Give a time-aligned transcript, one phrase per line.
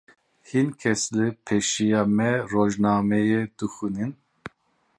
[0.49, 4.13] Hin kes li pêşiya me rojnameyê dixwînin.